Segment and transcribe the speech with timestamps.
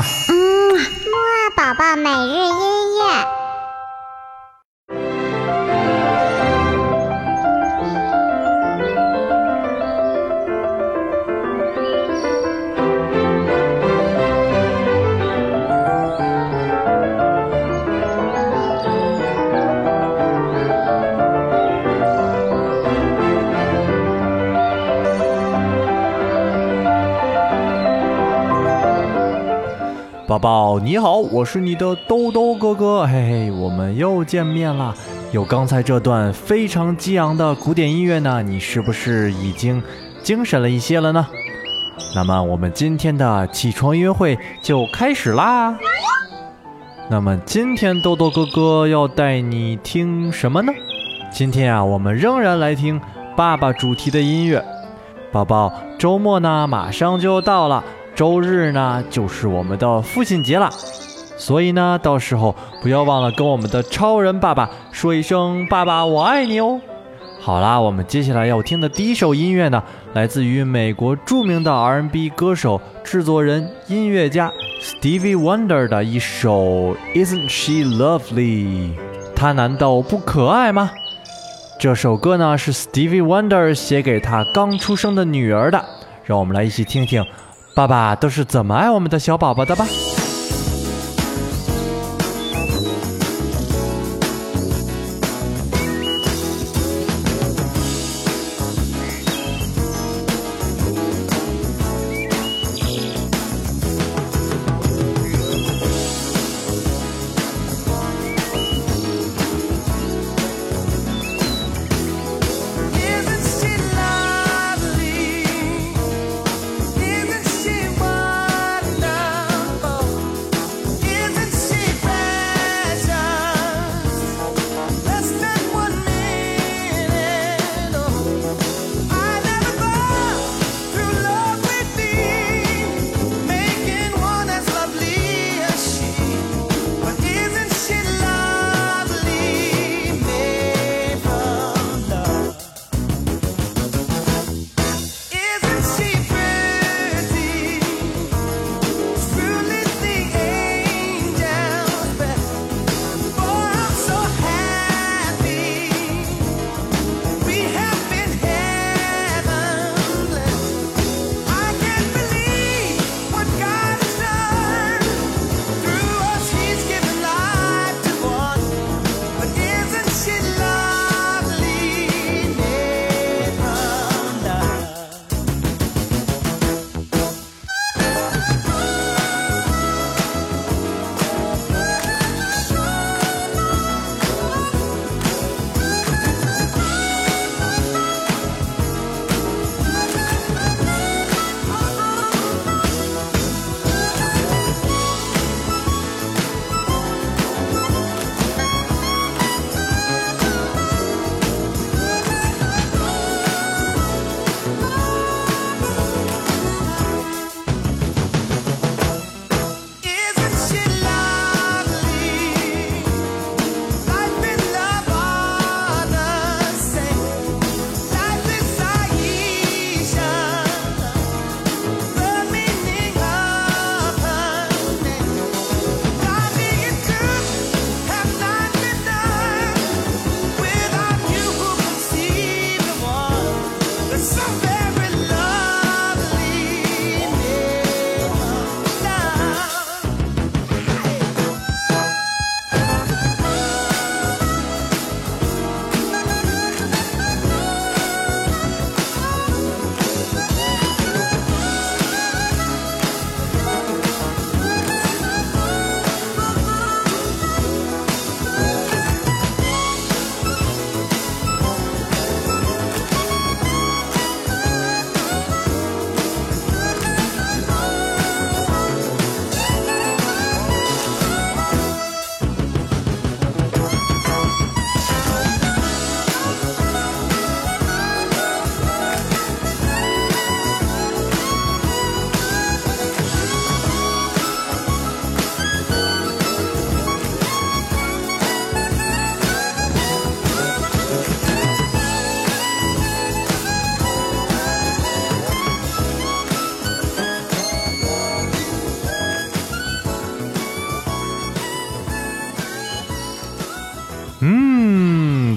[0.00, 3.41] 嗯，木宝宝每日音乐。
[30.32, 34.94] 宝宝你好，我是你的兜兜哥哥，嘿嘿，我们又见面啦。
[35.30, 39.82] 有刚才这段非常激昂的古典音乐呢，你是不是已经
[40.22, 41.26] 精神了一些了呢？
[42.14, 45.76] 那么我们今天的起床音乐会就开始啦。
[47.10, 50.72] 那么今天豆豆哥哥要带你听什么呢？
[51.30, 52.98] 今天啊，我们仍然来听
[53.36, 54.64] 爸爸主题的音乐。
[55.30, 57.84] 宝宝，周末呢马上就到了。
[58.14, 60.70] 周日呢，就是我们的父亲节了，
[61.36, 66.80] 所以呢，到时候不要忘了跟我们的超人爸爸说一声“爸爸，我爱你”哦。
[67.40, 78.92] 好啦，我们接下来要听的第一首音乐呢，来自于美国著名的 R&B 歌手、制作人、音乐家 Stevie Wonder 的一首《Isn't She Lovely》，
[79.34, 80.92] 她难道不可爱吗？
[81.80, 85.84] 这首歌呢，是 Stevie Wonder 写给他刚出生的女儿的，
[86.24, 87.24] 让我们来一起听听。
[87.74, 89.86] 爸爸都是怎么爱我们的小宝宝的吧？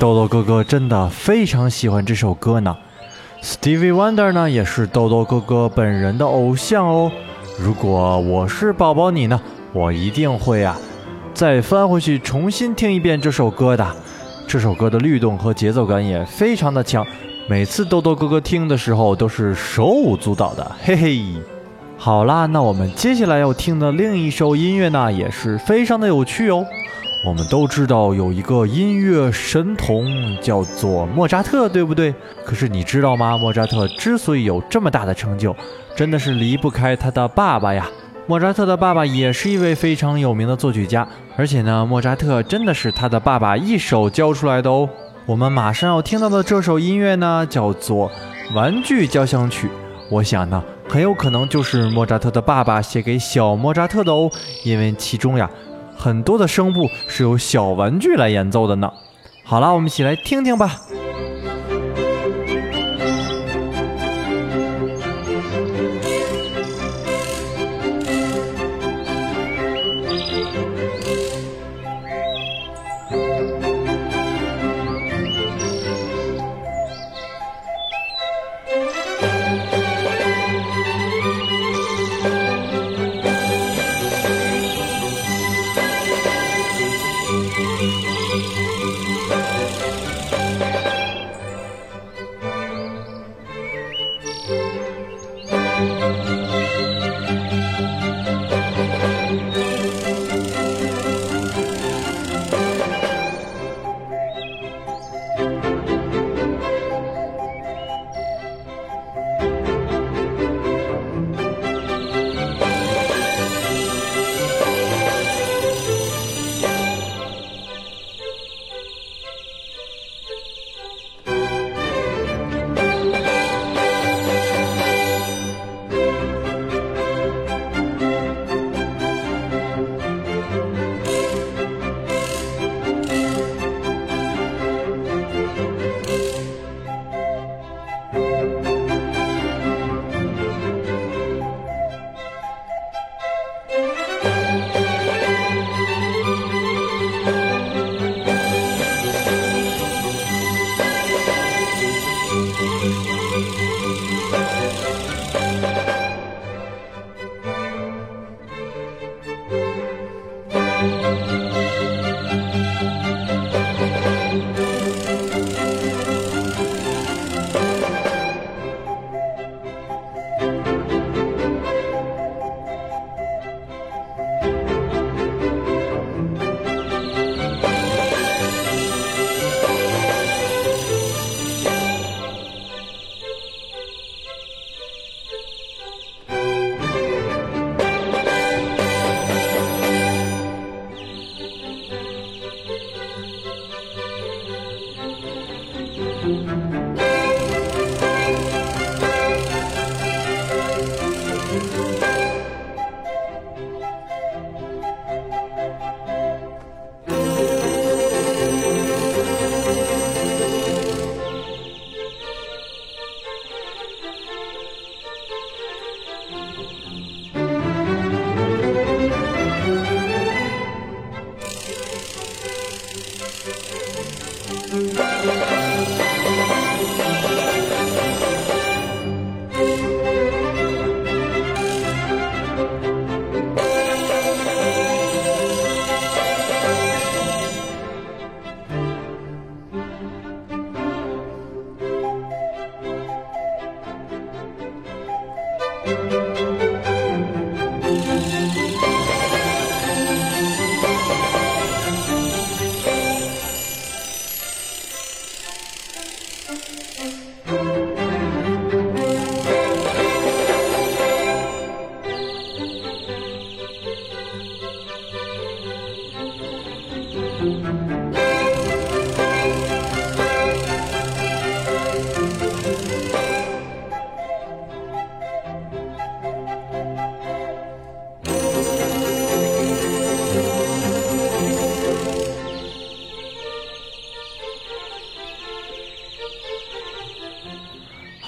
[0.00, 2.74] 豆豆哥哥真的非常喜欢这首歌呢。
[3.42, 7.12] Stevie Wonder 呢，也是豆豆哥哥本人的偶像哦。
[7.58, 9.38] 如果我是宝宝你呢，
[9.74, 10.74] 我一定会啊，
[11.34, 13.86] 再翻回去重新听一遍这首歌的。
[14.46, 17.06] 这首歌的律动和节奏感也非常的强，
[17.46, 21.22] 每次豆豆哥哥听的时候都是手舞足蹈的，嘿嘿。
[21.98, 26.64] 好啦，那我们接下来要听的另一首音乐呢，也是非常的有趣哦。
[27.22, 30.06] 我们都知道有一个音乐神童
[30.40, 32.14] 叫做莫扎特，对不对？
[32.46, 33.36] 可是你知道吗？
[33.36, 35.54] 莫扎特之所以有这么大的成就，
[35.94, 37.86] 真的是离不开他的爸爸呀。
[38.26, 41.06] 莫扎特的爸爸也是一位非常有名的作曲家，
[41.36, 44.88] 而且呢，莫扎特真的是他的爸爸一手教出来的哦。
[45.26, 48.10] 我们马上要听到的这首音乐呢，叫做
[48.54, 49.66] 《玩具交响曲》。
[50.10, 50.62] 我想呢。
[50.88, 54.28] 很有可能就是莫扎特的爸爸写给小莫扎特的哦，
[54.64, 55.48] 因为其中呀
[56.00, 58.90] 很多的声部是由小玩具来演奏的呢。
[59.44, 60.80] 好了，我们一起来听听吧。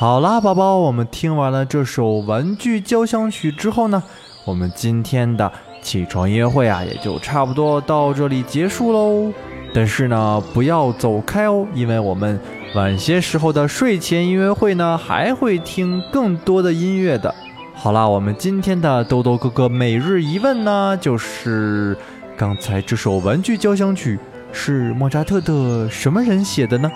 [0.03, 4.03] 好啦，宝宝，我们听完了这首《玩具交响曲》之后呢，
[4.45, 9.33] 我们今天的起床音乐会啊，也就差不多到这里结束喽。
[9.73, 12.41] 但是呢，不要走开哦，因为我们
[12.75, 17.33] 晚些时候的睡前音乐会呢，还会听更多的音乐的。
[17.73, 21.97] 好啦，我们今天的豆豆哥哥每日一问呢，就是
[22.37, 24.17] 刚才这首《玩具交响曲》
[24.53, 26.91] 是莫扎特的什么人写的呢？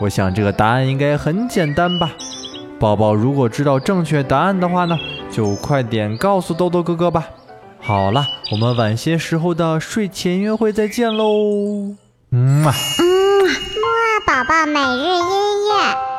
[0.00, 2.10] 我想这个答案应该很简单吧。
[2.80, 4.96] 宝宝如果知道正确答案的话呢，
[5.30, 7.28] 就快点告诉豆豆哥哥吧。
[7.80, 11.94] 好了，我们晚些时候的睡前约会再见喽。
[12.30, 12.74] 嗯啊。
[12.98, 13.04] 嗯，
[13.46, 16.11] 木宝宝每日音乐。